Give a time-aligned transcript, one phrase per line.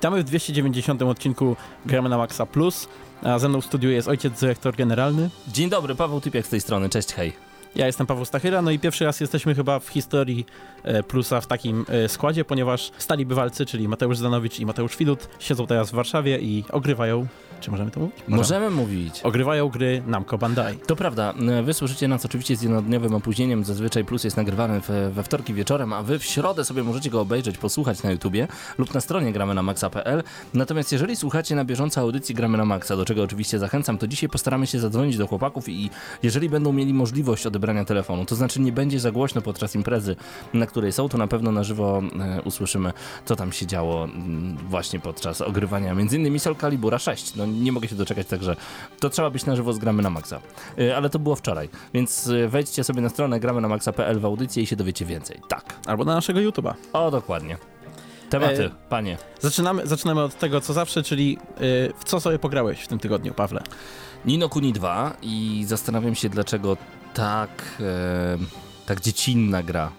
[0.00, 2.88] Witamy w 290 odcinku Gramy na Maxa Plus,
[3.22, 5.30] a ze mną w studiu jest ojciec dyrektor generalny.
[5.48, 7.49] Dzień dobry, Paweł Typiak z tej strony, cześć, hej.
[7.74, 10.46] Ja jestem Paweł Stachyra, no i pierwszy raz jesteśmy chyba w historii
[10.82, 15.28] e, Plusa w takim e, składzie, ponieważ stali bywalcy, czyli Mateusz Zanowicz i Mateusz Filut,
[15.38, 17.26] siedzą teraz w Warszawie i ogrywają
[17.60, 18.16] czy możemy to mówić?
[18.28, 19.20] Możemy, możemy mówić.
[19.22, 20.76] Ogrywają gry Namco Bandai.
[20.76, 21.34] To prawda.
[21.62, 23.64] Wy słyszycie nas oczywiście z jednodniowym opóźnieniem.
[23.64, 27.20] Zazwyczaj Plus jest nagrywany we, we wtorki wieczorem, a wy w środę sobie możecie go
[27.20, 30.22] obejrzeć, posłuchać na YouTubie lub na stronie gramy na maxa.pl.
[30.54, 34.28] Natomiast jeżeli słuchacie na bieżąco audycji gramy na maxa, do czego oczywiście zachęcam, to dzisiaj
[34.28, 35.90] postaramy się zadzwonić do chłopaków i
[36.22, 40.16] jeżeli będą mieli możliwość odebrania telefonu, to znaczy nie będzie za głośno podczas imprezy,
[40.54, 42.92] na której są, to na pewno na żywo e, usłyszymy,
[43.24, 44.08] co tam się działo
[44.68, 47.34] właśnie podczas ogrywania między innymi Soul Calibura 6.
[47.34, 48.56] No nie mogę się doczekać, także
[49.00, 50.40] to trzeba być na żywo z Gramy na Maxa.
[50.78, 54.24] Y, ale to było wczoraj, więc y, wejdźcie sobie na stronę gramy na maxa.pl w
[54.24, 55.40] audycję i się dowiecie więcej.
[55.48, 55.74] Tak.
[55.86, 56.74] Albo na naszego YouTube'a.
[56.92, 57.56] O, dokładnie.
[58.30, 59.16] Tematy, e, panie.
[59.40, 63.34] Zaczynamy, zaczynamy od tego, co zawsze, czyli yy, w co sobie pograłeś w tym tygodniu,
[63.34, 63.62] Pawle?
[64.24, 66.76] Nino Kuni 2 i zastanawiam się, dlaczego
[67.14, 68.38] tak, e,
[68.86, 69.92] tak dziecinna gra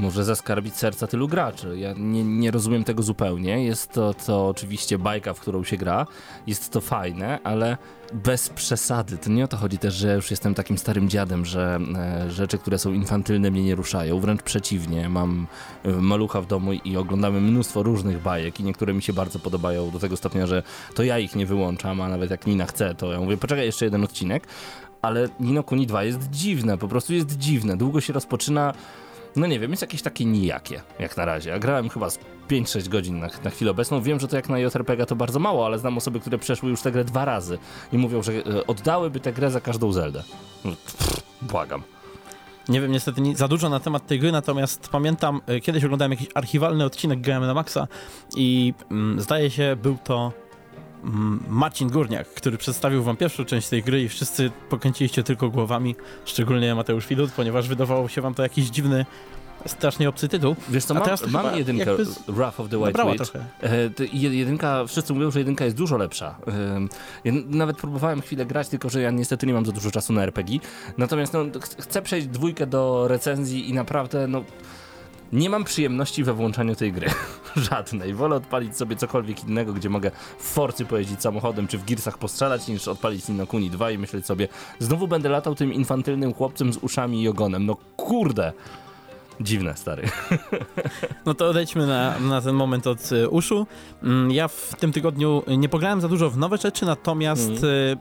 [0.00, 1.78] może zaskarbić serca tylu graczy.
[1.78, 3.64] Ja nie, nie rozumiem tego zupełnie.
[3.64, 6.06] Jest to, to oczywiście bajka, w którą się gra.
[6.46, 7.76] Jest to fajne, ale
[8.12, 9.18] bez przesady.
[9.18, 12.58] To nie o to chodzi też, że już jestem takim starym dziadem, że e, rzeczy,
[12.58, 14.20] które są infantylne mnie nie ruszają.
[14.20, 15.08] Wręcz przeciwnie.
[15.08, 15.46] Mam
[15.84, 19.90] e, malucha w domu i oglądamy mnóstwo różnych bajek i niektóre mi się bardzo podobają
[19.90, 20.62] do tego stopnia, że
[20.94, 23.84] to ja ich nie wyłączam, a nawet jak Nina chce, to ja mówię, poczekaj jeszcze
[23.84, 24.46] jeden odcinek.
[25.02, 27.76] Ale Nino Kuni 2 jest dziwne, po prostu jest dziwne.
[27.76, 28.74] Długo się rozpoczyna
[29.36, 31.50] no nie wiem, jest jakieś takie nijakie, jak na razie.
[31.50, 34.02] Ja grałem chyba z 5-6 godzin na, na chwilę obecną.
[34.02, 36.82] Wiem, że to jak na JRPG to bardzo mało, ale znam osoby, które przeszły już
[36.82, 37.58] tę grę dwa razy
[37.92, 40.22] i mówią, że e, oddałyby tę grę za każdą Zeldę.
[40.64, 41.82] No, pff, błagam.
[42.68, 46.28] Nie wiem niestety za dużo na temat tej gry, natomiast pamiętam, e, kiedyś oglądałem jakiś
[46.34, 47.88] archiwalny odcinek GM na Maxa
[48.36, 50.32] i mm, zdaje się, był to
[51.48, 56.74] Marcin Górniak, który przedstawił wam pierwszą część tej gry i wszyscy pokręciliście tylko głowami, szczególnie
[56.74, 59.06] Mateusz Filut, ponieważ wydawało się wam to jakiś dziwny
[59.66, 60.56] strasznie obcy tytuł.
[60.68, 62.04] Wiesz co, mam, mam jedynkę jakby...
[62.28, 63.36] Wrath of the White Witch.
[63.36, 66.36] E, jedynka, wszyscy mówią, że jedynka jest dużo lepsza.
[67.24, 70.22] Ja nawet próbowałem chwilę grać, tylko że ja niestety nie mam za dużo czasu na
[70.22, 70.58] RPG.
[70.98, 71.44] Natomiast no,
[71.78, 74.44] chcę przejść dwójkę do recenzji i naprawdę no
[75.32, 77.10] nie mam przyjemności we włączaniu tej gry.
[77.70, 78.14] Żadnej.
[78.14, 82.68] Wolę odpalić sobie cokolwiek innego, gdzie mogę w Forcy pojeździć samochodem, czy w Gearsach postrzelać,
[82.68, 84.48] niż odpalić Ninokuni 2 i myśleć sobie,
[84.78, 87.66] znowu będę latał tym infantylnym chłopcem z uszami i ogonem.
[87.66, 88.52] No kurde.
[89.40, 90.02] Dziwne, stary.
[91.26, 93.66] No to odejdźmy na, na ten moment od y, uszu.
[94.02, 97.64] Mm, ja w tym tygodniu nie pograłem za dużo w nowe rzeczy, natomiast mm.
[97.64, 97.96] y,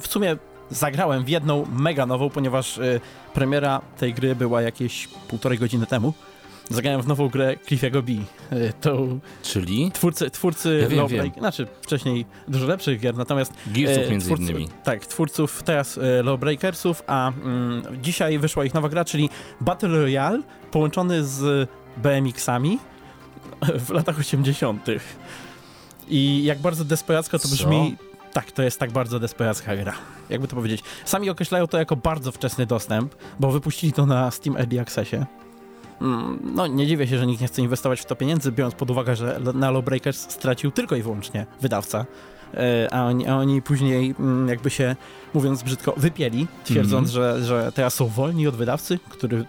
[0.00, 0.36] w sumie
[0.70, 3.00] zagrałem w jedną mega nową, ponieważ y,
[3.34, 6.14] premiera tej gry była jakieś półtorej godziny temu
[6.70, 8.12] zagrałem w nową grę Cliffiego B.
[8.50, 9.06] E, to
[9.42, 9.90] Czyli?
[9.92, 11.40] Twórcy, twórcy ja wiem, Lawbreak, wiem.
[11.40, 13.52] znaczy wcześniej dużo lepszych gier, natomiast...
[13.66, 14.68] Gearsów e, między twórcy, innymi.
[14.84, 19.30] Tak, twórców teraz e, Lawbreakersów, a mm, dzisiaj wyszła ich nowa gra, czyli
[19.60, 22.78] Battle Royale połączony z BMX-ami
[23.86, 24.86] w latach 80.
[26.08, 28.12] I jak bardzo desperacko to brzmi, Co?
[28.32, 29.94] Tak, to jest tak bardzo desperacka gra.
[30.30, 30.82] Jakby to powiedzieć.
[31.04, 35.16] Sami określają to jako bardzo wczesny dostęp, bo wypuścili to na Steam Early Accessie.
[36.02, 38.90] Mm, no nie dziwię się, że nikt nie chce inwestować w to pieniędzy, biorąc pod
[38.90, 42.06] uwagę, że na Lawbreakers stracił tylko i wyłącznie wydawca,
[42.54, 44.96] e, a oni, a oni później mm, jakby się,
[45.34, 49.44] mówiąc brzydko, wypieli, twierdząc, mm że, że teraz są wolni od wydawcy, który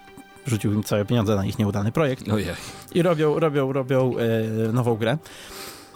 [0.47, 2.29] rzucił im całe pieniądze na ich nieudany projekt.
[2.29, 2.47] Ojej.
[2.95, 5.17] I robią, robią, robią e, nową grę.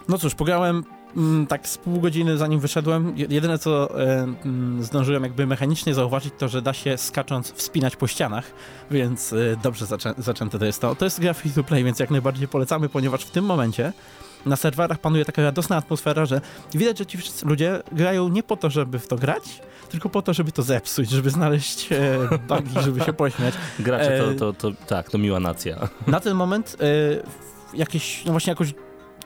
[0.09, 0.83] No cóż, pograłem
[1.49, 6.47] tak z pół godziny zanim wyszedłem, jedyne co e, mm, zdążyłem jakby mechanicznie zauważyć, to
[6.47, 8.51] że da się skacząc wspinać po ścianach,
[8.91, 10.95] więc e, dobrze zaczę zaczęte to jest to.
[10.95, 13.93] To jest gra free to play, więc jak najbardziej polecamy, ponieważ w tym momencie
[14.45, 16.41] na serwerach panuje taka radosna atmosfera, że
[16.73, 20.21] widać, że ci wszyscy ludzie grają nie po to, żeby w to grać, tylko po
[20.21, 23.53] to, żeby to zepsuć, żeby znaleźć e, bugi, żeby się pośmiać.
[23.79, 25.89] Gracze to, e, to, to, tak, to miła nacja.
[26.07, 28.73] Na ten moment e, jakieś, no właśnie jakoś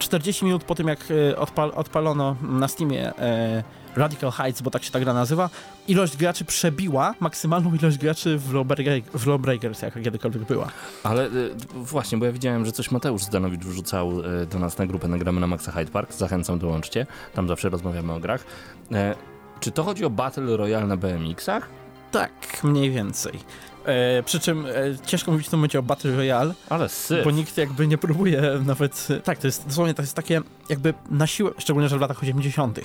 [0.01, 1.00] 40 minut po tym, jak
[1.31, 3.63] e, odpal, odpalono na Steamie e,
[3.95, 5.50] Radical Heights, bo tak się ta gra nazywa,
[5.88, 10.68] ilość graczy przebiła maksymalną ilość graczy w Lawbreakers, w Lawbreakers jaka kiedykolwiek była.
[11.03, 11.30] Ale e,
[11.75, 14.12] właśnie, bo ja widziałem, że coś Mateusz Zdanowicz wrzucał
[14.42, 16.13] e, do nas na grupę Nagramy na Maxa Hyde Park.
[16.13, 17.06] Zachęcam, dołączcie.
[17.33, 18.45] Tam zawsze rozmawiamy o grach.
[18.92, 19.15] E,
[19.59, 21.69] czy to chodzi o Battle Royale na BMX-ach?
[22.12, 23.39] Tak, mniej więcej.
[23.86, 24.72] E, przy czym e,
[25.06, 27.24] ciężko mówić w tym momencie o Battle Royale, ale syf.
[27.24, 31.28] bo nikt jakby nie próbuje nawet, tak, to jest dosłownie to jest takie jakby na
[31.28, 32.80] siłę, szczególnie, że w latach 80.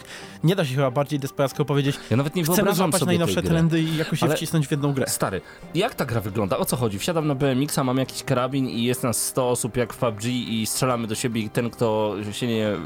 [0.45, 3.97] Nie da się chyba bardziej desperacko powiedzieć, ja nawet nie chcemy złapać najnowsze trendy i
[3.97, 5.07] jakoś ale je wcisnąć w jedną grę.
[5.09, 5.41] Stary,
[5.75, 6.59] jak ta gra wygląda?
[6.59, 6.99] O co chodzi?
[6.99, 10.67] Wsiadam na BMX-a, mam jakiś karabin i jest nas 100 osób jak w PUBG i
[10.67, 12.77] strzelamy do siebie i ten, kto się nie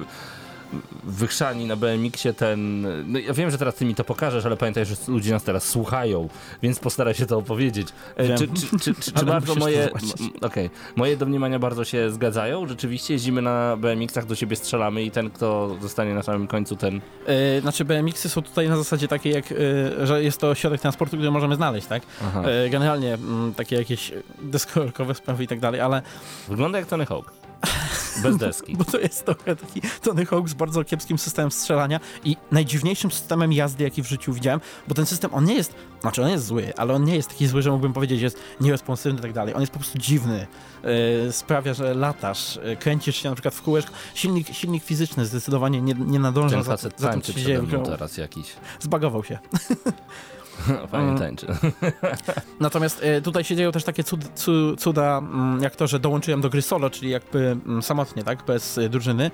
[1.05, 2.87] wychrzani na BMX-ie ten...
[3.13, 5.65] No ja wiem, że teraz ty mi to pokażesz, ale pamiętaj, że ludzie nas teraz
[5.69, 6.29] słuchają,
[6.63, 7.89] więc postaraj się to opowiedzieć.
[8.17, 9.91] E, czy, czy, czy, czy, czy bardzo moje...
[9.93, 10.71] Okej, okay.
[10.97, 12.67] moje domniemania bardzo się zgadzają?
[12.67, 16.95] Rzeczywiście jeździmy na BMX-ach, do siebie strzelamy i ten, kto zostanie na samym końcu, ten...
[16.95, 21.17] Yy, znaczy BMX-y są tutaj na zasadzie takiej, jak, yy, że jest to środek transportu,
[21.17, 22.03] który możemy znaleźć, tak?
[22.63, 24.13] Yy, generalnie mm, takie jakieś
[24.43, 26.03] deskorkowe sprawy i tak dalej, ale...
[26.49, 27.33] Wygląda jak Tony Hawk.
[28.23, 28.77] Bez deski.
[28.79, 33.53] Bo to jest trochę taki Tony Hawk z bardzo kiepskim systemem strzelania i najdziwniejszym systemem
[33.53, 36.73] jazdy, jaki w życiu widziałem, bo ten system, on nie jest, znaczy on jest zły,
[36.77, 39.55] ale on nie jest taki zły, że mógłbym powiedzieć, że jest nieresponsywny i tak dalej.
[39.55, 40.47] On jest po prostu dziwny.
[41.25, 43.93] Yy, sprawia, że latasz, yy, kręcisz się na przykład w kółeczko.
[44.15, 47.63] Silnik, silnik fizyczny zdecydowanie nie, nie nadąża ten za, za tym, co się dzieje.
[47.85, 48.47] teraz jakiś.
[48.81, 49.39] Zbagował się.
[50.91, 51.19] Fajnie mm.
[51.19, 51.47] tańczy.
[52.61, 54.21] Natomiast e, tutaj się dzieją też takie cud,
[54.79, 58.79] cuda, mm, jak to, że dołączyłem do gry solo, czyli jakby mm, samotnie, tak, bez
[58.79, 59.31] e, drużyny.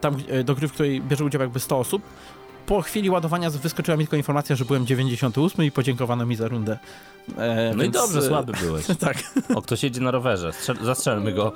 [0.00, 2.02] Tam e, do gry, w której bierze udział jakby 100 osób
[2.66, 6.78] po chwili ładowania wyskoczyła mi tylko informacja, że byłem 98 i podziękowano mi za rundę.
[7.38, 7.96] E, no więc...
[7.96, 8.86] i dobrze, słaby byłeś.
[9.00, 9.16] tak.
[9.54, 11.52] O, ktoś jedzie na rowerze, Strzel zastrzelmy go.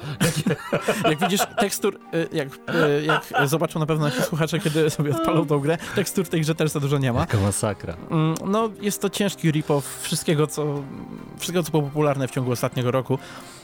[1.10, 5.46] jak widzisz tekstur, e, jak, e, jak zobaczą na pewno nasi słuchacze, kiedy sobie odpalą
[5.46, 7.20] tą grę, tekstur tej grze też za dużo nie ma.
[7.20, 7.96] Jaka masakra.
[8.10, 10.82] Mm, no, jest to ciężki rip-off wszystkiego, co,
[11.36, 13.18] wszystkiego, co było popularne w ciągu ostatniego roku.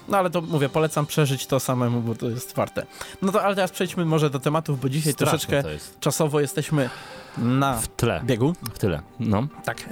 [0.08, 2.86] No ale to mówię, polecam przeżyć to samemu, bo to jest warte.
[3.22, 5.62] No to ale teraz przejdźmy może do tematów, bo dzisiaj Straszne troszeczkę
[6.00, 6.90] czasowo jesteśmy
[7.38, 8.20] na w tle.
[8.24, 8.52] biegu.
[8.74, 9.46] W tyle, no.
[9.64, 9.80] Tak.
[9.80, 9.90] E,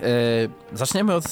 [0.72, 1.30] zaczniemy od e,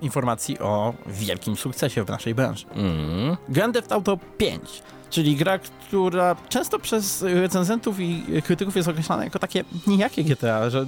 [0.00, 2.66] informacji o wielkim sukcesie w naszej branży.
[2.74, 3.36] Mm.
[3.48, 9.38] Grand Theft Auto 5, czyli gra, która często przez recenzentów i krytyków jest określana jako
[9.38, 10.86] takie nijakie GTA, że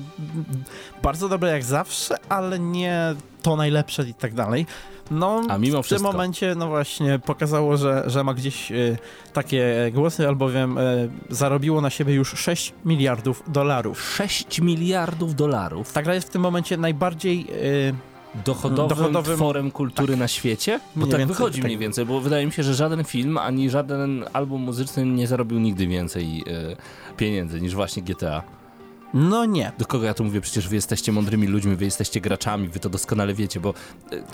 [1.03, 4.67] bardzo dobre jak zawsze, ale nie to najlepsze i tak dalej.
[5.11, 6.09] No, A mimo w wszystko.
[6.09, 8.99] tym momencie, no właśnie, pokazało, że, że ma gdzieś y,
[9.33, 14.03] takie głosy, albowiem y, zarobiło na siebie już 6 miliardów dolarów.
[14.03, 15.93] 6 miliardów dolarów?
[15.93, 17.47] Ta gra jest w tym momencie najbardziej...
[17.51, 17.95] Y,
[18.45, 20.21] dochodowym, dochodowym tworem kultury tak.
[20.21, 20.81] na świecie?
[20.97, 21.65] Bo mniej tak więcej, wychodzi tak.
[21.65, 25.59] mniej więcej, bo wydaje mi się, że żaden film ani żaden album muzyczny nie zarobił
[25.59, 26.45] nigdy więcej
[27.13, 28.58] y, pieniędzy niż właśnie GTA.
[29.15, 29.73] No nie.
[29.79, 30.41] Do kogo ja tu mówię?
[30.41, 33.75] Przecież wy jesteście mądrymi ludźmi, wy jesteście graczami, wy to doskonale wiecie, bo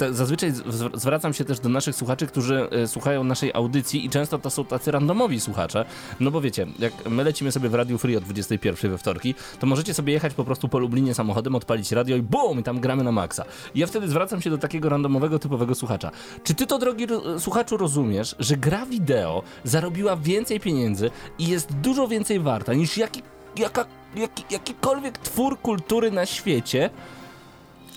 [0.01, 0.53] e, zazwyczaj
[0.95, 4.65] zwracam się też do naszych słuchaczy, którzy e, słuchają naszej audycji i często to są
[4.65, 5.85] tacy randomowi słuchacze,
[6.21, 9.67] no bo wiecie, jak my lecimy sobie w Radio Free o 21 we wtorki, to
[9.67, 13.05] możecie sobie jechać po prostu po Lublinie samochodem, odpalić radio i bum, i tam gramy
[13.05, 13.45] na maksa.
[13.75, 16.11] Ja wtedy zwracam się do takiego randomowego, typowego słuchacza.
[16.45, 17.07] Czy ty to, drogi
[17.39, 23.23] słuchaczu, rozumiesz, że gra wideo zarobiła więcej pieniędzy i jest dużo więcej warta niż jaki,
[23.57, 23.85] jaka
[24.17, 26.91] jaki, jakikolwiek twór kultury na świecie.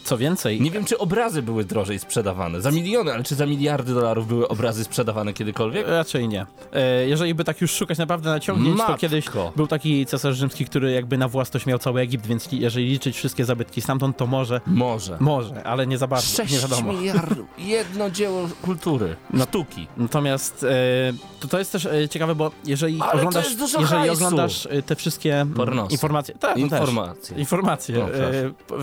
[0.07, 0.61] Co więcej.
[0.61, 2.61] Nie wiem, czy obrazy były drożej sprzedawane.
[2.61, 5.87] Za miliony, ale czy za miliardy dolarów były obrazy sprzedawane kiedykolwiek?
[5.87, 6.45] Raczej nie.
[6.73, 8.93] E, jeżeli by tak już szukać naprawdę naciągnięć, Matko.
[8.93, 9.25] to kiedyś
[9.55, 13.45] był taki cesarz rzymski, który jakby na własność miał cały Egipt, więc jeżeli liczyć wszystkie
[13.45, 14.61] zabytki stamtąd, to może.
[14.67, 15.17] Może.
[15.19, 16.27] Może, ale nie za bardzo.
[16.27, 16.93] 6 nie wiadomo.
[16.93, 17.47] miliardów.
[17.57, 19.15] Jedno dzieło kultury.
[19.33, 19.87] No, sztuki.
[19.97, 23.47] Natomiast e, to, to jest też e, ciekawe, bo jeżeli ale oglądasz,
[23.79, 25.91] jeżeli oglądasz te wszystkie Pornosy.
[25.91, 26.35] informacje.
[26.35, 27.37] Tak, informacje.
[27.37, 27.97] Informacje.
[27.97, 28.07] No,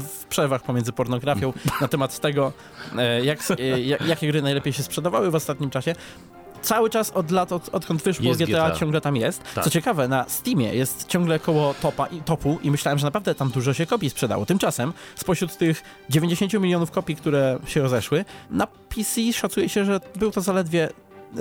[0.00, 2.52] w przewach pomiędzy porno pornografią na temat tego,
[2.98, 5.94] e, jak, e, jakie gry najlepiej się sprzedawały w ostatnim czasie
[6.62, 9.42] cały czas od lat, od, odkąd wyszło GTA, GTA, ciągle tam jest.
[9.54, 9.64] Tak.
[9.64, 13.74] Co ciekawe, na Steamie jest ciągle koło topa, topu i myślałem, że naprawdę tam dużo
[13.74, 14.46] się kopii sprzedało.
[14.46, 20.30] Tymczasem spośród tych 90 milionów kopii, które się rozeszły, na PC szacuje się, że był
[20.30, 20.88] to zaledwie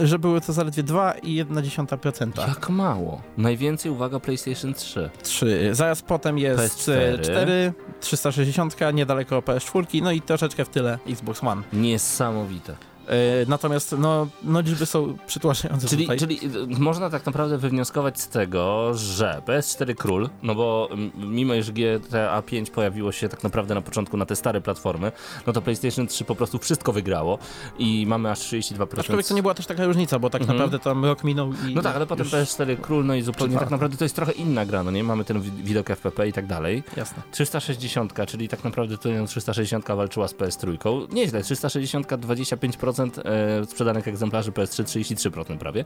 [0.02, 2.48] że były to zaledwie 2,1%.
[2.48, 3.22] Jak mało.
[3.38, 5.10] Najwięcej, uwaga, PlayStation 3.
[5.24, 5.70] 3.
[5.72, 11.62] Zaraz potem jest PS4, 4, 360, niedaleko PS4, no i troszeczkę w tyle Xbox One.
[11.74, 12.76] Niesamowite.
[13.08, 16.20] E, natomiast no, no liczby są przytłaczające czyli, tutaj.
[16.20, 22.42] Czyli można tak naprawdę wywnioskować z tego, że PS4 król, no bo mimo iż GTA
[22.42, 25.12] 5 pojawiło się tak naprawdę na początku na te stare platformy,
[25.48, 27.38] no to PlayStation 3 po prostu wszystko wygrało
[27.80, 29.00] i mamy aż 32%.
[29.00, 30.58] Aczkolwiek to nie była też taka różnica, bo tak mhm.
[30.58, 31.76] naprawdę tam rok minął i...
[31.76, 34.66] No tak, ale potem PS4 król, no i zupełnie tak naprawdę to jest trochę inna
[34.66, 35.04] gra, no nie?
[35.04, 36.84] Mamy ten widok FPP i tak dalej.
[36.98, 37.24] Jasne.
[37.32, 41.14] 360, czyli tak naprawdę to 360 walczyła z PS3.
[41.14, 45.86] Nieźle, 360 25% 40% e, sprzedanych egzemplarzy PS3, 33% prawie.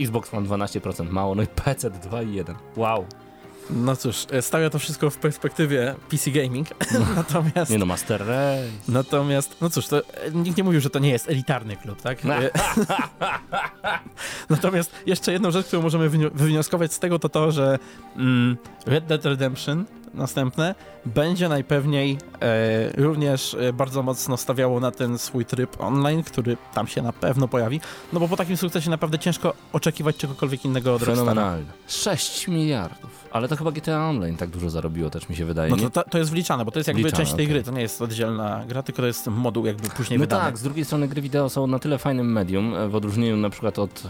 [0.00, 2.54] Xbox One 12%, mało, no i PC 2,1.
[2.76, 3.06] Wow.
[3.70, 7.00] No cóż, e, stawia to wszystko w perspektywie PC Gaming, no.
[7.16, 7.70] natomiast...
[7.70, 8.70] Nie no, Master Race.
[8.88, 12.18] Natomiast, no cóż, to e, nikt nie mówił, że to nie jest elitarny klub, tak?
[14.50, 17.78] natomiast jeszcze jedną rzecz, którą możemy wywnioskować z tego, to to, że
[18.16, 20.74] mm, Red Dead Redemption następne
[21.06, 26.86] będzie najpewniej e, również e, bardzo mocno stawiało na ten swój tryb online, który tam
[26.86, 27.80] się na pewno pojawi,
[28.12, 31.30] no bo po takim sukcesie naprawdę ciężko oczekiwać czegokolwiek innego od Rockstara.
[31.34, 31.72] Fenomenalne.
[31.88, 33.20] 6 miliardów.
[33.32, 35.70] Ale to chyba GTA Online tak dużo zarobiło, też mi się wydaje.
[35.70, 35.90] No nie?
[35.90, 37.54] to, to jest wliczane, bo to jest jakby Wliczane, część tej okej.
[37.54, 40.44] gry, to nie jest oddzielna gra, tylko to jest moduł jakby później No wydany.
[40.44, 43.50] tak, z drugiej strony gry wideo są na tyle fajnym medium, e, w odróżnieniu na
[43.50, 44.02] przykład od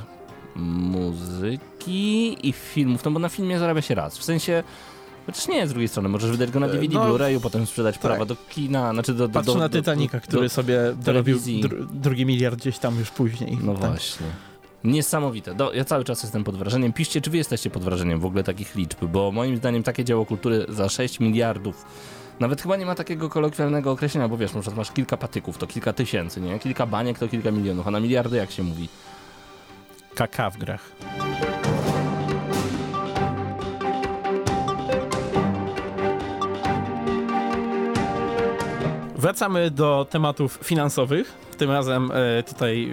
[0.57, 4.19] muzyki i filmów, no bo na filmie zarabia się raz.
[4.19, 4.62] W sensie,
[5.33, 7.95] chociaż nie, z drugiej strony, możesz wydać go na E, DVD, no, Blu-rayu, potem sprzedać
[7.95, 8.03] tak.
[8.03, 9.29] prawa do kina, znaczy do...
[9.29, 12.99] do Patrzę do, na do, Titanica, do, który sobie dorobił dru, drugi miliard gdzieś tam
[12.99, 13.59] już później.
[13.63, 13.91] No tak.
[13.91, 14.27] właśnie.
[14.85, 15.55] Niesamowite.
[15.55, 16.93] Do, ja cały czas jestem pod wrażeniem.
[16.93, 20.27] Piszcie, czy wy jesteście pod wrażeniem w ogóle takich liczb, bo moim zdaniem takie dzieło
[20.27, 21.85] kultury za 6 miliardów
[22.41, 25.67] nawet chyba nie ma takiego kolokwialnego określenia, bo wiesz, na przykład masz kilka patyków, to
[25.67, 26.59] kilka tysięcy, nie?
[26.59, 28.89] Kilka baniek to kilka milionów, a na miliardy jak się mówi?
[30.15, 30.93] KK w grach.
[39.21, 41.33] Wracamy do tematów finansowych.
[41.59, 42.91] Tym razem e, tutaj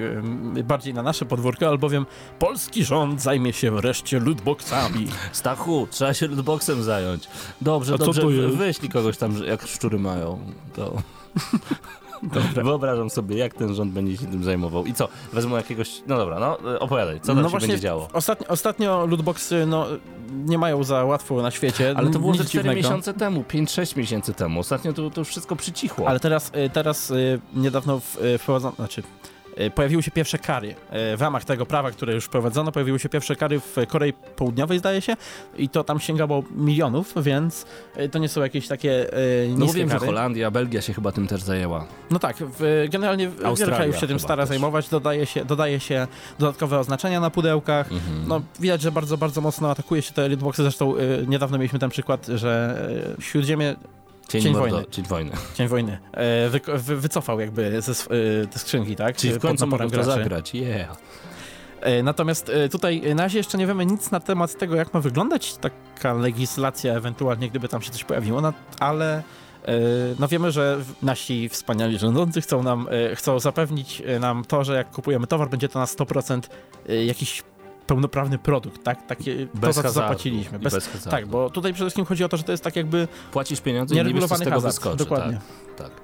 [0.58, 2.06] e, bardziej na nasze podwórko, albowiem
[2.40, 5.08] polski rząd zajmie się wreszcie lootboxami.
[5.32, 7.28] Stachu, trzeba się lootboxem zająć.
[7.62, 8.88] Dobrze, A co dobrze, to jest?
[8.94, 10.40] kogoś tam, jak szczury mają.
[10.76, 11.02] To...
[12.24, 12.64] Dobra.
[12.64, 14.86] Wyobrażam sobie, jak ten rząd będzie się tym zajmował.
[14.86, 16.02] I co, wezmą jakiegoś...
[16.08, 18.08] No dobra, no e, opowiadaj, co tam No się będzie działo?
[18.14, 19.86] Ostatnio, ostatnio lootboxy no,
[20.46, 21.94] nie mają za łatwo na świecie.
[21.98, 22.88] Ale to było nic ze 4 dziwnego.
[22.88, 24.60] miesiące temu, 5-6 miesięcy temu.
[24.60, 26.08] Ostatnio to, to wszystko przycichło.
[26.08, 28.02] Ale teraz, y, teraz y, niedawno
[28.40, 29.04] wprowadzono, znaczy
[29.76, 30.70] pojawiły się pierwsze kary.
[31.14, 34.80] Y, W ramach tego prawa, które już wprowadzono, pojawiły się pierwsze kary w Korei Południowej,
[34.80, 35.14] zdaje się,
[35.58, 37.66] i to tam sięgało milionów, więc
[38.00, 39.08] y, to nie są jakieś takie
[39.50, 40.06] No niskie wiem, że kary.
[40.06, 41.86] Holandia, Belgia się chyba tym też zajęła.
[42.12, 44.50] No tak, w, generalnie wiele krajów się tym stara też.
[44.50, 46.08] zajmować, dodaje się, dodaje się
[46.40, 47.92] dodatkowe oznaczenia na pudełkach.
[47.92, 48.28] Mhm.
[48.28, 50.62] No, widać, że bardzo, bardzo mocno atakuje się te lootboxy.
[50.62, 50.94] Zresztą
[51.28, 52.82] niedawno mieliśmy ten przykład, że
[53.20, 53.76] Śródziemie
[54.28, 54.86] Cień, Cień wojny.
[54.92, 55.32] Cień wojny.
[55.54, 59.16] Cień Wojny e, wy, wy, wycofał jakby ze, e, te skrzynki, tak?
[59.18, 60.98] Czyli w końcu mogą to zagrać, yeah.
[61.82, 65.00] E, Natomiast e, tutaj na razie jeszcze nie wiemy nic na temat tego, jak ma
[65.00, 69.24] wyglądać taka legislacja, ewentualnie gdyby tam się coś pojawiło, no, ale e,
[70.20, 74.92] no wiemy, że nasi wspaniali rządzący chcą nam, e, chcą zapewnić nam to, że jak
[74.92, 76.42] kupujemy towar, będzie to na 100%
[76.90, 77.44] e, jakiś
[77.88, 79.08] pełnoprawny produkt, tak?
[79.08, 80.60] Takie, to, Bez za co zapłaciliśmy.
[80.60, 81.10] Bez, bez hazardu.
[81.10, 83.96] tak, bo tutaj przede wszystkim chodzi o to, że to jest tak jakby Płacisz pieniądze
[83.96, 84.74] i nie wiesz, co z tego hazard.
[84.74, 84.98] wyskoczy.
[84.98, 85.40] Dokładnie.
[85.78, 86.02] Tak, tak.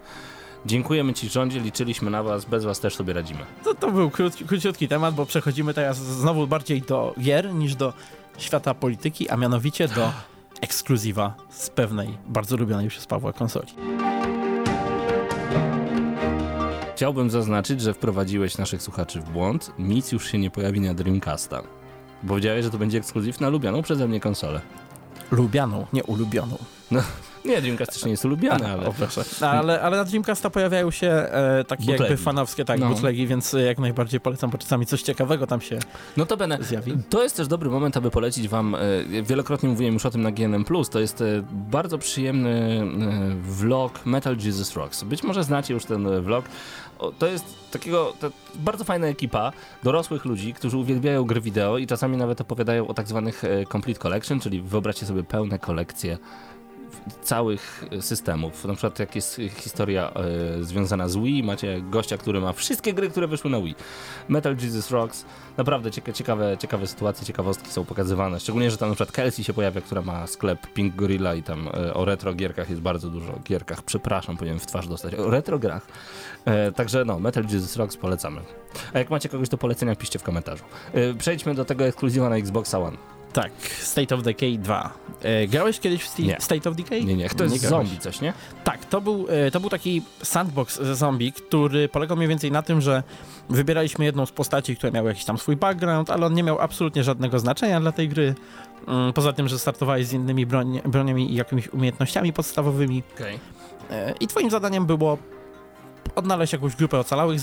[0.66, 3.40] Dziękujemy Ci rządzie, liczyliśmy na Was, bez Was też sobie radzimy.
[3.64, 7.94] To, to był krót, króciutki temat, bo przechodzimy teraz znowu bardziej do gier niż do
[8.38, 10.12] świata polityki, a mianowicie do
[10.62, 13.68] ekskluzywa z pewnej, bardzo lubionej przez Pawła konsoli.
[17.04, 19.72] Chciałbym zaznaczyć, że wprowadziłeś naszych słuchaczy w błąd.
[19.80, 21.62] Nic już się nie pojawi na Dreamcasta.
[22.24, 24.62] Bo powiedziałeś, że to będzie ekskluzyw na lubianą przeze mnie konsolę.
[25.32, 26.58] Lubianą, nie ulubioną.
[27.46, 28.86] Nie, Dreamcast też nie jest ulubiany, ale...
[28.88, 29.24] O, proszę.
[29.48, 32.04] Ale, ale na Dreamcasta pojawiają się e, takie Bootlegi.
[32.04, 32.90] jakby fanowskie tak, No.
[32.90, 35.80] bootlegi, więc e, jak najbardziej polecam, bo czasami coś ciekawego tam się
[36.18, 36.58] No to będę.
[36.64, 36.94] zjawi.
[37.10, 38.80] To jest też dobry moment, aby polecić wam, e,
[39.24, 44.38] wielokrotnie mówiłem już o tym na GNM+, to jest e, bardzo przyjemny e, vlog Metal
[44.46, 45.04] Jesus Rocks.
[45.04, 46.46] Być może znacie już ten e, vlog.
[47.00, 49.52] O, To jest takiego, to bardzo fajna ekipa
[49.84, 54.40] dorosłych ludzi, którzy uwielbiają gry wideo i czasami nawet opowiadają o tak zwanych Complete Collection,
[54.40, 56.18] czyli wyobraźcie sobie pełne kolekcje
[57.22, 58.66] całych systemów.
[58.66, 60.12] Na przykład jak jest historia
[60.60, 63.76] e, związana z Wii, macie gościa, który ma wszystkie gry, które wyszły na Wii.
[64.30, 65.26] Metal Jesus Rocks,
[65.58, 68.40] naprawdę cieka ciekawe, ciekawe sytuacje, ciekawostki są pokazywane.
[68.40, 71.68] Szczególnie, że tam na przykład Kelsey się pojawia, która ma sklep Pink Gorilla i tam
[71.68, 73.40] e, o retro gierkach jest bardzo dużo.
[73.44, 75.16] Gierkach, przepraszam, powinienem w twarz dostać.
[75.16, 75.88] O retro grach.
[76.46, 78.42] E, także no, Metal Jesus Rocks polecamy.
[78.94, 80.64] A jak macie kogoś do polecenia, piszcie w komentarzu.
[80.94, 82.98] E, przejdźmy do tego ekskluzywa na Xboxa One.
[83.34, 84.94] Tak, State of Decay 2.
[85.24, 86.38] E, grałeś kiedyś w Sti- Nie.
[86.40, 87.04] State of Decay?
[87.06, 87.88] Nie, nie, to jest grałeś.
[87.88, 88.34] zombie coś, nie?
[88.64, 92.62] Tak, to był, e, to był taki sandbox ze zombie, który polegał mniej więcej na
[92.62, 93.04] tym, że
[93.50, 97.04] wybieraliśmy jedną z postaci, która miała jakiś tam swój background, ale on nie miał absolutnie
[97.04, 98.36] żadnego znaczenia dla tej gry.
[98.88, 103.04] Mm, Poza tym, że startowałeś z innymi broń, broniami i jakimiś umiejętnościami podstawowymi.
[103.16, 103.40] Okej.
[103.92, 105.18] E, I twoim zadaniem było
[106.16, 107.42] odnaleźć jakąś grupę ocalałych,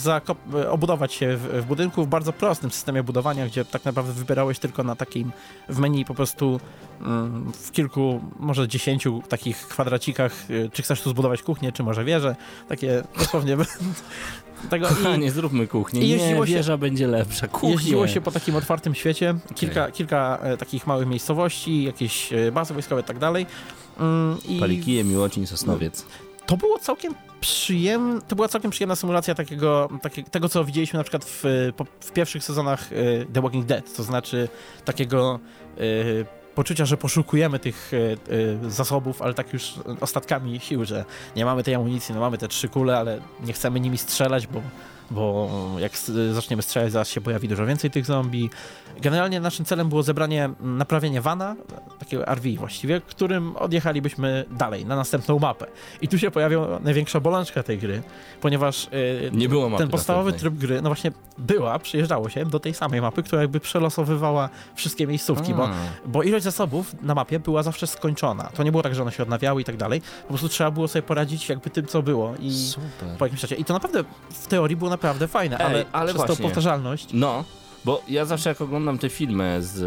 [0.55, 4.59] e, obudować się w, w budynku w bardzo prostym systemie budowania, gdzie tak naprawdę wybierałeś
[4.59, 5.33] tylko na takim
[5.69, 6.61] w menu po prostu
[7.01, 12.05] mm, w kilku, może dziesięciu takich kwadracikach, e, czy chcesz tu zbudować kuchnię, czy może
[12.05, 12.37] wieżę,
[12.69, 13.57] takie dosłownie
[14.71, 16.01] tego i Kochanie, zróbmy kuchnię.
[16.01, 17.49] i Nie, jeździło się- wieża będzie lepsza.
[17.49, 17.71] Kuchnię.
[17.71, 22.75] jeździło się po takim otwartym świecie, kilka, kilka e, takich małych miejscowości, jakieś e, bazy
[22.75, 23.47] wojskowe i tak dalej.
[24.01, 26.05] Mm, i Palikije, Miłocin, Sosnowiec.
[26.47, 31.05] to było całkiem przyjemne, to była całkiem przyjemna symulacja takiego, takie, tego, co widzieliśmy na
[31.05, 31.45] przykład w,
[32.01, 34.49] w pierwszych sezonach e, The Walking Dead, to znaczy
[34.85, 35.41] takiego
[35.77, 35.81] e,
[36.55, 37.93] poczucia, że poszukujemy tych
[38.65, 41.05] e, zasobów, ale tak już ostatkami sił, że
[41.37, 44.63] nie mamy tej amunicji, no mamy te trzy kule, ale nie chcemy nimi strzelać, bo
[45.11, 45.93] bo jak
[46.33, 48.51] zaczniemy strzelać, zaraz się pojawi dużo więcej tych zombie.
[49.01, 51.57] Generalnie naszym celem było zebranie, naprawienie vana,
[51.99, 55.67] takiego RV właściwie, którym odjechalibyśmy dalej, na następną mapę.
[56.03, 58.03] I tu się pojawia największa bolączka tej gry,
[58.41, 62.75] ponieważ yy, Nie było ten podstawowy tryb gry, no właśnie była, przyjeżdżało się do tej
[62.75, 65.69] samej mapy, która jakby przelosowywała wszystkie miejscówki, bo,
[66.07, 68.45] bo ilość zasobów na mapie była zawsze skończona.
[68.45, 70.01] To nie było tak, że one się odnawiały i tak dalej.
[70.23, 72.35] Po prostu trzeba było sobie poradzić jakby tym, co było.
[72.41, 73.17] I Super.
[73.19, 73.55] po jakimś czasie.
[73.55, 76.37] I to naprawdę w teorii było naprawdę fajne, Ej, ale, ale przez właśnie.
[76.37, 77.09] tą powtarzalność.
[77.13, 77.45] No,
[77.85, 79.79] bo ja zawsze jak oglądam te filmy z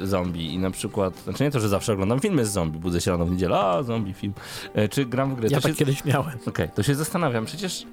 [0.00, 3.00] y, zombie i na przykład, znaczy nie to, że zawsze oglądam filmy z zombie, budzę
[3.00, 4.34] się rano w niedzielę, a zombie film,
[4.74, 5.48] e, czy gram w gry.
[5.50, 5.78] Ja tak się...
[5.78, 6.34] kiedyś miałem.
[6.34, 7.86] Okej, okay, to się zastanawiam, przecież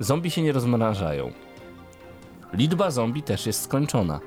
[0.00, 1.32] zombie się nie rozmnażają.
[2.52, 4.20] Liczba zombie też jest skończona.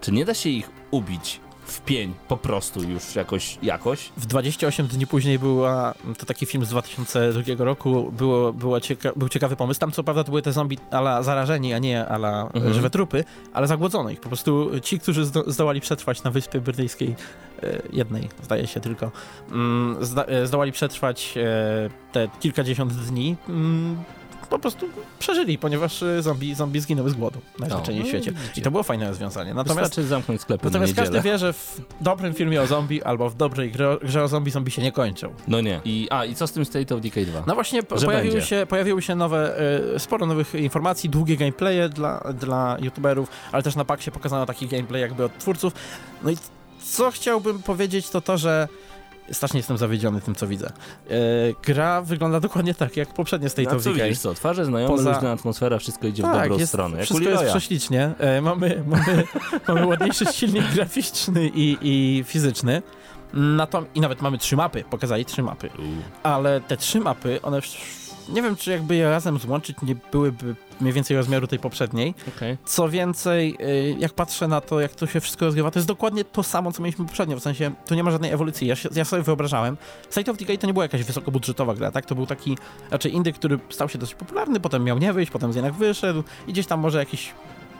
[0.00, 4.12] Czy nie da się ich ubić w pień po prostu już jakoś, jakoś.
[4.16, 9.28] W 28 dni później była, to taki film z 2002 roku, było, było cieka był
[9.28, 9.80] ciekawy pomysł.
[9.80, 12.74] Tam co prawda to były te zombie ala zarażeni, a nie ala mhm.
[12.74, 14.20] żywe trupy, ale zagłodzono ich.
[14.20, 17.14] Po prostu ci, którzy zdo zdołali przetrwać na Wyspie Brytyjskiej,
[17.62, 19.10] e, jednej zdaje się tylko,
[19.52, 23.96] mm, zda e, zdołali przetrwać e, te kilkadziesiąt dni, mm,
[24.46, 24.86] po prostu
[25.18, 28.32] przeżyli, ponieważ y, zombie, zombie zginęły z głodu najzwyczajniej w no, świecie.
[28.56, 29.54] I to było fajne rozwiązanie.
[29.54, 33.36] Natomiast, Wystarczy zamknąć sklepy Natomiast każdy wie, że w dobrym filmie o zombie albo w
[33.36, 35.34] dobrej grze, grze o zombie zombie się nie kończą.
[35.48, 35.80] No nie.
[35.84, 37.44] I, a, i co z tym State of Decay 2?
[37.46, 39.60] No właśnie, pojawiły się, pojawiły się nowe,
[39.94, 44.66] y, sporo nowych informacji, długie gameplaye dla, dla youtuberów, ale też na paksie pokazano taki
[44.66, 45.72] gameplay jakby od twórców.
[46.22, 46.36] No i
[46.84, 48.68] co chciałbym powiedzieć to to, że
[49.32, 50.66] strasznie jestem zawiedziony tym, co widzę.
[50.66, 51.12] E,
[51.62, 54.16] gra wygląda dokładnie tak, jak poprzednie State no, of Decay.
[54.16, 55.12] co, twarze znajome, Poza...
[55.12, 57.02] luźna atmosfera, wszystko idzie tak, w dobrą jest, stronę.
[57.02, 58.12] wszystko jest prześlicznie.
[58.18, 59.24] E, mamy, mamy,
[59.68, 62.82] mamy ładniejszy silnik graficzny i, i fizyczny.
[63.94, 65.70] I nawet mamy trzy mapy, pokazali trzy mapy.
[66.22, 67.60] Ale te trzy mapy, one
[68.28, 72.14] nie wiem, czy jakby je razem złączyć, nie byłyby mniej więcej rozmiaru tej poprzedniej.
[72.36, 72.58] Okay.
[72.64, 76.24] Co więcej, y, jak patrzę na to, jak to się wszystko rozgrywa, to jest dokładnie
[76.24, 78.66] to samo, co mieliśmy poprzednio, w sensie tu nie ma żadnej ewolucji.
[78.66, 79.76] Ja, się, ja sobie wyobrażałem,
[80.10, 82.06] State of Decay to nie była jakaś wysokobudżetowa gra, tak?
[82.06, 82.58] To był taki
[82.90, 86.52] raczej indyk, który stał się dosyć popularny, potem miał nie wyjść, potem jednak wyszedł i
[86.52, 87.32] gdzieś tam może jakiś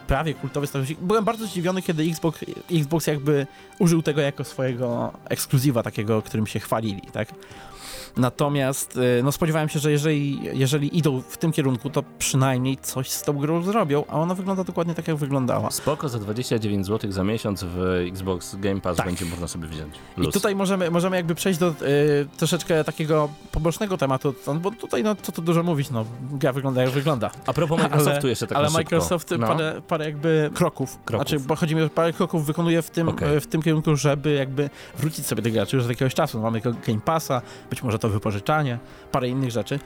[0.06, 0.94] prawie kultowy stał się.
[1.00, 3.46] Byłem bardzo zdziwiony, kiedy Xbox, Xbox jakby
[3.78, 7.28] użył tego jako swojego ekskluzywa takiego, którym się chwalili, tak?
[8.16, 13.10] Natomiast y, no spodziewałem się, że jeżeli, jeżeli idą w tym kierunku, to przynajmniej coś
[13.10, 15.70] z tą grą zrobią, a ona wygląda dokładnie tak, jak wyglądała.
[15.70, 19.06] Spoko, za 29 zł za miesiąc w Xbox Game Pass tak.
[19.06, 19.94] będzie można sobie wziąć.
[20.16, 20.28] Luz.
[20.28, 21.74] I tutaj możemy, możemy jakby przejść do y,
[22.36, 26.90] troszeczkę takiego pobocznego tematu, bo tutaj no co tu dużo mówić, no gra wygląda jak
[26.90, 27.30] wygląda.
[27.46, 29.46] A propos Microsoftu ale, jeszcze tak Ale Microsoft no.
[29.46, 33.08] parę, parę jakby kroków, kroków, znaczy bo chodzi mi o parę kroków wykonuje w tym,
[33.08, 33.40] okay.
[33.40, 36.38] w tym kierunku, żeby jakby wrócić sobie do graczy już od jakiegoś czasu.
[36.38, 38.78] No, mamy Game Passa, być może to wypożyczanie,
[39.12, 39.78] parę innych rzeczy.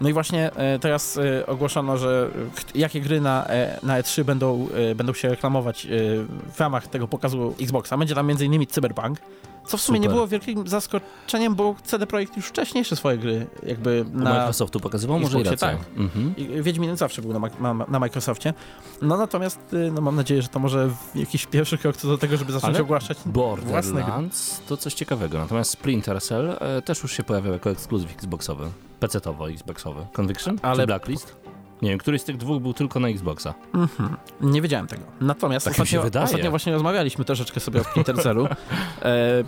[0.00, 2.30] No i właśnie e, teraz e, ogłoszono, że
[2.74, 5.86] jakie gry na, e, na E3 będą, będą się reklamować
[6.54, 7.96] w ramach tego pokazu Xboxa.
[7.96, 8.66] Będzie tam m.in.
[8.66, 9.18] Cyberpunk,
[9.66, 10.10] co w sumie Super.
[10.10, 14.34] nie było wielkim zaskoczeniem, bo CD Projekt już wcześniejsze swoje gry jakby na...
[14.34, 15.20] Microsoftu pokazywał?
[15.20, 15.76] Może i tak.
[15.96, 16.34] Mhm.
[16.62, 18.54] Wiedźmin zawsze był na, na, na, Microsoftie.
[19.02, 19.58] No natomiast
[19.92, 22.82] no, mam nadzieję, że to może jakiś pierwszy krok co do tego, żeby zacząć Ale
[22.82, 23.32] ogłaszać gry.
[24.68, 25.38] to coś ciekawego.
[25.38, 28.70] Natomiast Splinter Cell e, też już się pojawiał jako ekskluzyw Xboxowy.
[29.00, 30.06] PC-towo Xboxowy.
[30.12, 30.76] Conviction Ale...
[30.76, 31.36] czy Blacklist?
[31.82, 33.54] Nie wiem, który z tych dwóch był tylko na Xboxa.
[33.74, 34.16] Mhm.
[34.40, 35.02] Nie wiedziałem tego.
[35.20, 38.46] Natomiast tak ostatnio, ostatnio, właśnie rozmawialiśmy troszeczkę sobie o Splinter Cellu.
[39.02, 39.44] e,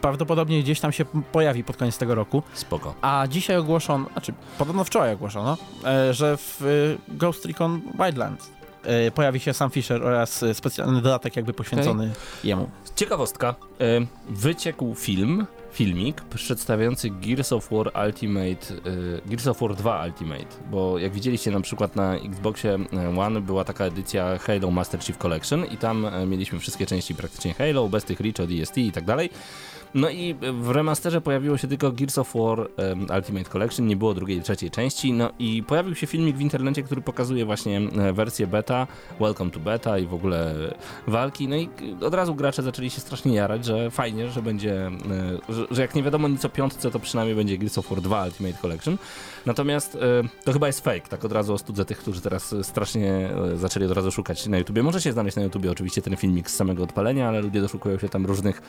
[0.00, 2.42] prawdopodobnie gdzieś tam się pojawi pod koniec tego roku.
[2.54, 2.94] Spoko.
[3.02, 8.57] A dzisiaj ogłoszono, znaczy podobno wczoraj ogłoszono, e, że w e, Ghost Recon Wildlands
[9.14, 12.14] pojawi się Sam Fisher oraz specjalny dodatek jakby poświęcony okay.
[12.44, 12.70] jemu.
[12.96, 13.54] Ciekawostka.
[13.80, 13.84] E,
[14.28, 18.90] wyciekł film filmik przedstawiający Gears of War Ultimate,
[19.26, 22.78] Gears of War 2 Ultimate, bo jak widzieliście na przykład na Xboxie
[23.18, 27.88] One była taka edycja Halo Master Chief Collection i tam mieliśmy wszystkie części praktycznie Halo,
[27.88, 29.30] bez tych Reach, ODST i tak dalej.
[29.94, 34.14] No i w remasterze pojawiło się tylko Gears of War um, Ultimate Collection, nie było
[34.14, 38.46] drugiej trzeciej części, no i pojawił się filmik w internecie, który pokazuje właśnie e, wersję
[38.46, 38.86] beta,
[39.20, 40.54] Welcome to Beta i w ogóle
[41.06, 41.68] walki, no i
[42.00, 44.90] od razu gracze zaczęli się strasznie jarać, że fajnie, że będzie, e,
[45.48, 48.24] że, że jak nie wiadomo nic o piątce, to przynajmniej będzie Gears of War 2
[48.24, 48.98] Ultimate Collection.
[49.46, 49.98] Natomiast e,
[50.44, 54.10] to chyba jest fake, tak od razu ostudzę tych, którzy teraz strasznie zaczęli od razu
[54.10, 54.82] szukać na YouTubie.
[54.82, 58.26] Możecie znaleźć na YouTubie oczywiście ten filmik z samego odpalenia, ale ludzie doszukują się tam
[58.26, 58.62] różnych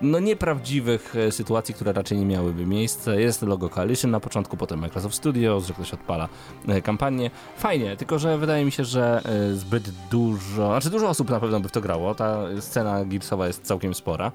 [0.00, 3.14] no nieprawdziwych e, sytuacji, które raczej nie miałyby miejsca.
[3.14, 6.28] Jest logo Coalition na początku, potem Microsoft Studios, że ktoś odpala
[6.68, 7.30] e, kampanię.
[7.56, 11.60] Fajnie, tylko że wydaje mi się, że e, zbyt dużo, znaczy dużo osób na pewno
[11.60, 12.14] by w to grało.
[12.14, 14.32] Ta scena gipsowa jest całkiem spora.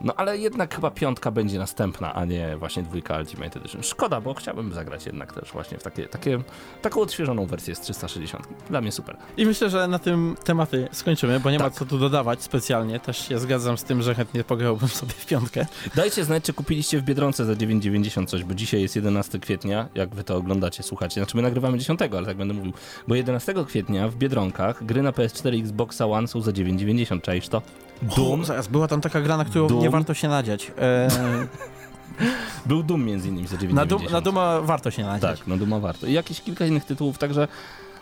[0.00, 3.82] No ale jednak chyba piątka będzie następna, a nie właśnie dwójka Ultimate Edition.
[3.82, 6.38] Szkoda, bo chciałbym zagrać jednak też właśnie w takie, takie,
[6.82, 8.48] taką odświeżoną wersję z 360.
[8.70, 9.16] Dla mnie super.
[9.36, 11.74] I myślę, że na tym tematy skończymy, bo nie ma Tak.
[11.74, 13.00] co tu dodawać specjalnie.
[13.00, 15.66] Też się zgadzam z tym, że chętnie pograłbym sobie w piątkę.
[15.94, 20.14] Dajcie znać, czy kupiliście w Biedronce za 9,90 coś, bo dzisiaj jest 11 kwietnia, jak
[20.14, 21.20] wy to oglądacie, słuchacie.
[21.20, 22.72] Znaczy my nagrywamy 10, ale tak będę mówił.
[23.08, 27.48] Bo 11 kwietnia w Biedronkach gry na PS4 i Xboxa One są za 9,90, czaisz
[27.48, 27.62] to?
[28.02, 28.40] Doom.
[28.40, 29.80] O, zaraz, była tam taka gra, na którą Doom.
[29.82, 30.72] nie warto się nadziać.
[30.78, 31.08] E,
[32.66, 34.04] Był Doom między innymi za 9,90.
[34.04, 35.38] na, na Duma warto się nadziać.
[35.38, 36.06] Tak, na Duma warto.
[36.06, 37.48] I jakieś kilka innych tytułów, także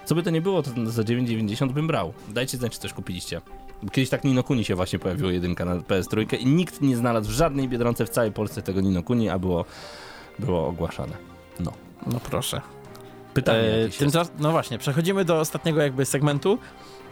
[0.04, 2.12] co by to nie było, to za 9,90 bym brał.
[2.28, 3.40] Dajcie znać, czy coś kupiliście.
[3.92, 7.32] Kiedyś tak Nino Kuni się właśnie pojawiło jedynka na PS3 i nikt nie znalazł w
[7.32, 9.64] żadnej Biedronce w całej Polsce tego Nino Kuni, a było,
[10.38, 11.12] było ogłaszane.
[11.60, 11.72] No.
[12.06, 12.60] No proszę.
[13.36, 14.16] Pytanie E, jakieś tym jest.
[14.16, 16.58] czas, no właśnie, przechodzimy do ostatniego jakby segmentu,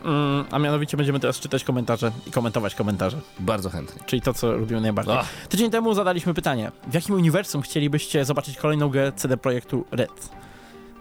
[0.04, 4.02] mm, a mianowicie będziemy teraz czytać komentarze i komentować komentarze, Bardzo chętnie.
[4.06, 5.16] czyli to, co lubimy najbardziej.
[5.48, 10.28] Tydzień temu zadaliśmy pytanie, w jakim uniwersum chcielibyście zobaczyć kolejną grę CD Projektu Red?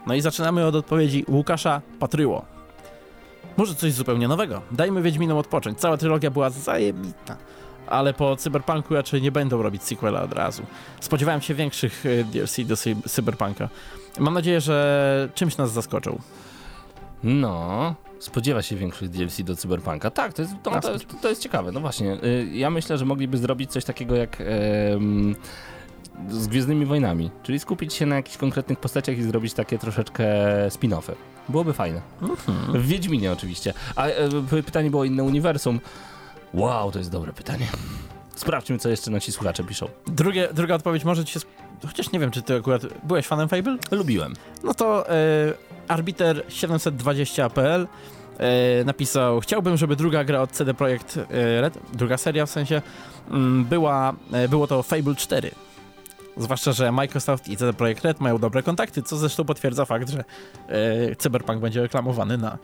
[0.06, 2.44] No i zaczynamy od odpowiedzi Łukasza Patryło.
[3.56, 4.62] Może coś zupełnie nowego.
[4.70, 5.78] Dajmy Wiedźminom odpocząć.
[5.80, 7.36] Cała trylogia była zajebita.
[7.86, 10.62] Ale po Cyberpunku raczej nie będą robić sequela od razu.
[11.00, 13.68] Spodziewałem się większych e, DLC do cy Cyberpunka.
[14.18, 16.18] Mam nadzieję, że czymś nas zaskoczą.
[17.22, 20.10] no, spodziewa się większych DLC do Cyberpunka.
[20.10, 21.72] Tak, to jest, to, to, jest, to jest ciekawe.
[21.72, 25.34] No właśnie, y, ja myślę, że mogliby zrobić coś takiego jak em,
[26.30, 30.24] z Gwiezdnymi Wojnami, czyli skupić się na jakichś konkretnych postaciach i zrobić takie troszeczkę
[30.68, 31.12] spin-offy.
[31.48, 32.00] Byłoby fajne.
[32.74, 33.74] W Wiedźminie oczywiście.
[33.96, 35.80] A e, pytanie było inne uniwersum.
[36.54, 37.66] Wow, to jest dobre pytanie.
[38.34, 39.88] Sprawdźmy, co jeszcze nasi słuchacze piszą.
[40.06, 41.40] Drugie, druga odpowiedź może ci się...
[41.86, 43.76] Chociaż nie wiem, czy ty akurat byłeś fanem Fable?
[43.90, 44.34] Lubiłem.
[44.64, 45.14] No to e,
[45.88, 47.86] arbiter720.pl
[48.38, 52.82] e, napisał, chciałbym, żeby druga gra od CD Projekt e, Red, druga seria w sensie,
[53.30, 54.14] mm, była,
[54.48, 55.50] było to Fable 4.
[56.36, 60.24] Zwłaszcza, że Microsoft i CD Projekt Red mają dobre kontakty, co zresztą potwierdza fakt, że
[61.18, 62.58] Cyberpunk będzie reklamowany na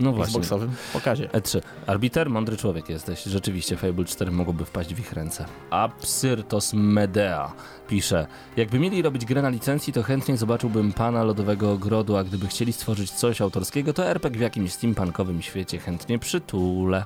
[0.00, 0.38] No właśnie.
[0.38, 1.28] Xboxowym pokazie.
[1.28, 1.60] E3.
[1.86, 3.22] Arbiter, mądry człowiek jesteś.
[3.22, 5.44] Rzeczywiście Fable 4 mogłoby wpaść w ich ręce.
[5.70, 7.52] Absyrtos Medea
[7.88, 12.46] pisze, jakby mieli robić grę na licencji, to chętnie zobaczyłbym pana Lodowego Ogrodu, a gdyby
[12.46, 17.04] chcieli stworzyć coś autorskiego, to RPG w jakimś steampunkowym świecie chętnie przytulę.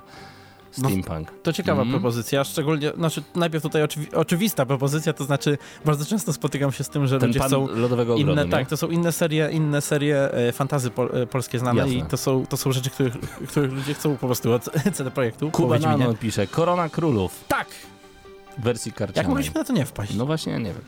[0.77, 1.31] No, Steampunk.
[1.43, 2.01] To ciekawa Mhm.
[2.01, 6.89] propozycja, szczególnie, znaczy najpierw tutaj oczywi oczywista propozycja, to znaczy bardzo często spotykam się z
[6.89, 8.51] tym, że Ten ludzie chcą Lodowego Ogrodu, inne, nie?
[8.51, 11.93] tak, to są inne serie, inne serie e, fantazy pol, e, polskie znane Jasne.
[11.95, 13.13] i to są, to są rzeczy, których,
[13.47, 15.51] których ludzie chcą po prostu od CD Projektu.
[15.51, 15.79] Kuba.
[15.79, 17.67] Nano pisze, Korona Królów Tak!
[18.57, 19.17] Wersji karcianej.
[19.23, 20.15] Jak mogliśmy na to nie wpaść?
[20.15, 20.81] No właśnie, nie wiem.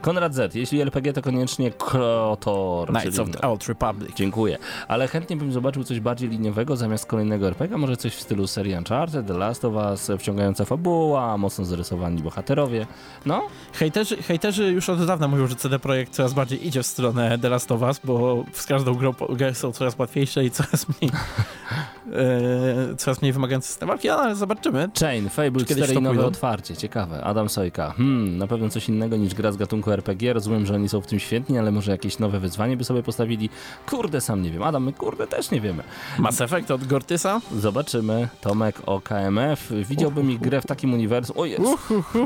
[0.00, 2.88] Konrad Z, jeśli RPG, to koniecznie KOTOR.
[2.88, 4.10] Knights czyli- of the Old Republic.
[4.16, 4.58] Dziękuję.
[4.88, 8.74] Ale chętnie bym zobaczył coś bardziej liniowego zamiast kolejnego RPG, może coś w stylu serii
[8.74, 12.86] Uncharted, The Last of Us, wciągająca fabuła, mocno zarysowani bohaterowie.
[13.26, 17.38] No, Hejterzy, hejterzy już od dawna mówią, że CD Projekt coraz bardziej idzie w stronę
[17.38, 21.10] The Last of Us, bo z każdą grą gry są coraz łatwiejsze i coraz mniej
[22.92, 24.88] e, coraz mniej wymagające system walki, ale zobaczymy.
[25.00, 27.07] Chain, Fable Czy kiedyś 4 i nowe otwarcie, ciekawe.
[27.12, 30.88] Adam Sojka, hmm, na pewno coś innego niż gra z gatunku RPG, rozumiem, że oni
[30.88, 33.50] są w tym świetni, ale może jakieś nowe wyzwanie by sobie postawili?
[33.86, 34.62] Kurde, sam nie wiem.
[34.62, 35.82] Adam, my kurde też nie wiemy.
[36.18, 37.40] Mass Effect od Gortysa.
[37.56, 38.28] Zobaczymy.
[38.40, 39.72] Tomek o KMF.
[39.88, 41.36] Widziałbym ich grę w takim uniwersum.
[41.38, 41.62] O jest,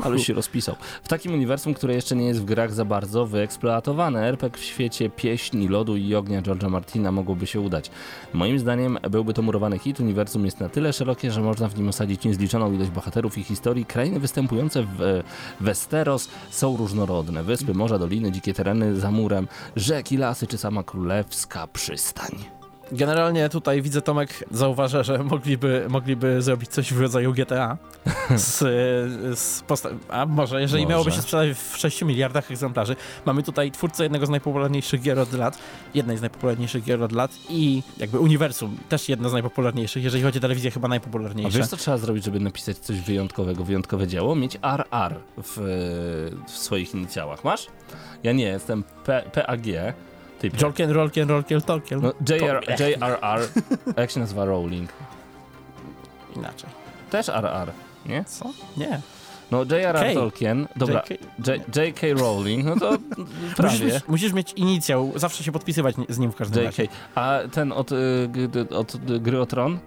[0.03, 0.75] ale się rozpisał.
[1.03, 4.27] W takim uniwersum, które jeszcze nie jest w grach za bardzo wyeksploatowane.
[4.27, 7.91] RPG w świecie pieśni, lodu i ognia George'a Martina mogłoby się udać.
[8.33, 9.99] Moim zdaniem byłby to murowany hit.
[9.99, 13.85] Uniwersum jest na tyle szerokie, że można w nim osadzić niezliczoną ilość bohaterów i historii.
[13.85, 15.23] Krainy występujące w e,
[15.61, 17.43] Westeros są różnorodne.
[17.43, 22.62] Wyspy, morza, doliny, dzikie tereny za murem, rzeki, lasy czy sama królewska przystań.
[22.93, 27.77] Generalnie tutaj widzę Tomek zauważa, że mogliby, mogliby zrobić coś w rodzaju GTA.
[28.35, 28.59] Z,
[29.39, 29.63] z
[30.09, 30.91] a może, jeżeli Może.
[30.91, 32.95] miałoby się sprzedać w 6 miliardach egzemplarzy.
[33.25, 35.57] Mamy tutaj twórcę jednego z najpopularniejszych gier od lat,
[35.93, 40.37] jednej z najpopularniejszych gier od lat i jakby uniwersum, też jedno z najpopularniejszych, jeżeli chodzi
[40.37, 41.57] o telewizję chyba A najpopularniejsze.
[41.57, 44.35] wiesz, co trzeba zrobić, żeby napisać coś wyjątkowego, wyjątkowe dzieło?
[44.35, 45.57] Mieć RR w,
[46.47, 47.43] w swoich inicjałach.
[47.43, 47.67] Masz?
[48.23, 49.65] Ja nie, jestem P, PAG.
[50.43, 52.01] Ty P- Jolkien, Rolkien, Rolkien, Tolkien.
[52.01, 53.47] no, JR, JRR.
[53.97, 54.89] Jak się nazywa Rowling?
[56.35, 56.69] Inaczej.
[57.09, 57.71] Też RR,
[58.05, 58.23] nie?
[58.23, 58.49] Co?
[58.77, 59.01] Nie.
[59.51, 60.13] No JRR.
[60.13, 60.67] Tolkien.
[60.75, 61.03] Dobra,
[61.75, 62.01] JK.
[62.19, 63.85] Rowling, no to Musisz prawie.
[63.85, 66.87] mieć, musisz mieć inicjał, zawsze się podpisywać z nim w każdym razie.
[67.15, 67.95] A ten od, y,
[68.27, 69.79] g- od Gry o Tron?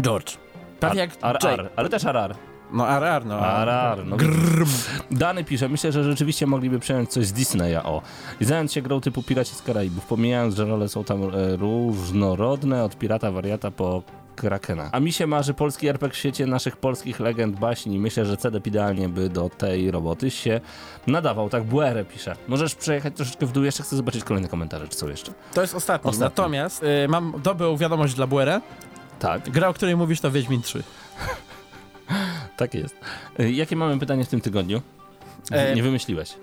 [0.00, 0.36] George.
[0.80, 2.34] Prawie jak RR, ale też RR.
[2.72, 3.62] No RR, no.
[3.62, 4.68] RR, no Grrrm.
[5.10, 8.02] Dany pisze, myślę, że rzeczywiście mogliby przejąć coś z Disneya, o.
[8.40, 12.84] I zająć się grą typu Piraci z Karaibów, pomijając, że role są tam e, różnorodne,
[12.84, 14.02] od pirata wariata po
[14.36, 14.88] Krakena.
[14.92, 17.98] A mi się marzy polski RPG w świecie naszych polskich legend, baśni.
[17.98, 20.60] Myślę, że CDP idealnie by do tej roboty się
[21.06, 21.48] nadawał.
[21.48, 22.36] Tak Buere pisze.
[22.48, 25.32] Możesz przejechać troszeczkę w dół, jeszcze chcę zobaczyć kolejne komentarze, czy są jeszcze.
[25.54, 26.10] To jest ostatni.
[26.10, 26.24] Ostatni.
[26.24, 28.60] Natomiast y, mam dobrą wiadomość dla Buere.
[29.18, 30.82] Tak, Gra, o której mówisz, to Wiedźmin 3.
[32.60, 32.96] tak jest.
[33.40, 34.80] Y, Jakie mamy pytanie w tym tygodniu?
[35.50, 36.34] E, Nie wymyśliłeś.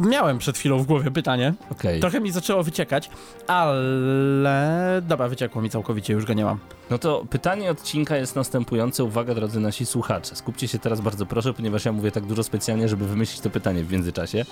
[0.00, 1.54] Miałem przed chwilą w głowie pytanie.
[1.70, 2.00] Okej.
[2.00, 3.10] Trochę mi zaczęło wyciekać,
[3.46, 5.02] ale...
[5.08, 6.58] Dobra, wyciekło mi całkowicie, już go nie mam.
[6.90, 9.04] No to pytanie odcinka jest następujące.
[9.04, 10.36] Uwaga, drodzy nasi słuchacze.
[10.36, 13.84] Skupcie się teraz bardzo proszę, ponieważ ja mówię tak dużo specjalnie, żeby wymyślić to pytanie
[13.84, 14.44] w międzyczasie.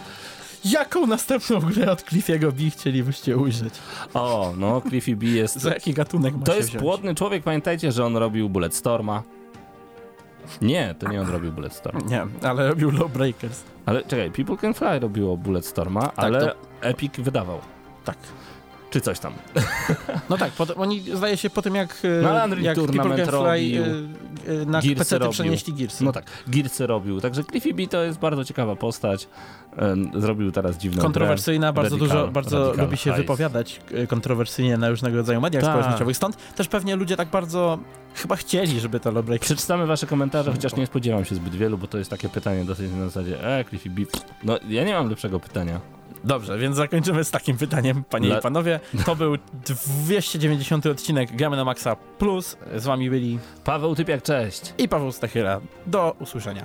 [0.65, 3.75] Jaką następną grę od Cliffiego B chcielibyście ujrzeć?
[4.15, 5.57] O, no, Cliffy B jest...
[5.63, 6.83] Za jaki gatunek ma To jest wziąć?
[6.83, 9.23] płodny człowiek, pamiętajcie, że on robił Bulletstorma.
[10.63, 12.01] Nie, to nie on robił Bulletstorma.
[12.01, 13.63] Nie, ale robił Lawbreakers.
[13.87, 17.59] Ale czekaj, People Can Fly robiło Bulletstorma, ale Epic wydawał.
[18.05, 18.17] Tak.
[18.91, 19.33] Czy coś tam.
[20.31, 23.83] No tak, potem, oni zdaje się po tym jak, e, No, jak Tournament Fly robił.
[23.83, 25.33] e, e, na PC robił.
[25.33, 26.05] przenieśli Gearsy.
[26.05, 27.21] No tak, Gearsy robił.
[27.21, 29.29] Także Cliffy B to jest bardzo ciekawa postać.
[30.15, 35.17] Zrobił teraz dziwną Kontrowersyjna, bardzo Radical- dużo, bardzo Radical lubi się wypowiadać kontrowersyjnie na różnego
[35.17, 35.73] rodzaju mediach Tak.
[35.73, 36.17] społecznościowych.
[36.17, 37.79] Stąd też pewnie ludzie tak bardzo
[38.15, 39.47] chyba chcieli, żeby to Lawbreakers...
[39.53, 42.93] Przeczytamy wasze komentarze, chociaż nie spodziewam się zbyt wielu, bo to jest takie pytanie dosyć
[42.93, 44.03] na zasadzie e, Cliffy B.
[44.45, 45.81] No, ja nie mam lepszego pytania.
[46.25, 48.81] Dobrze, więc zakończymy z takim pytaniem, panie Dla- i panowie.
[49.07, 49.37] To był
[50.05, 52.57] 290 odcinek Gramy na Maxa Plus.
[52.77, 54.75] Z wami byli Paweł Typiak, cześć!
[54.79, 55.61] i Paweł Stachyra.
[55.87, 56.65] Do usłyszenia.